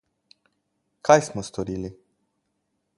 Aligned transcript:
Kaj 1.09 1.19
smo 1.29 1.45
storili? 1.51 1.95